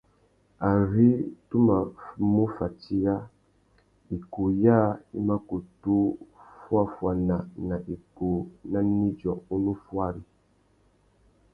Ari 0.71 1.09
tu 1.49 1.57
mà 1.67 1.77
mù 2.31 2.43
fatiya, 2.57 3.15
ikūh 4.17 4.49
yâā 4.63 4.87
i 5.17 5.19
mà 5.27 5.35
kutu 5.47 5.97
fuáffuana 6.61 7.37
nà 7.67 7.75
ikūh 7.95 8.37
nà 8.71 8.79
nidjô 8.89 9.33
unú 9.55 9.71
fuári. 9.83 10.21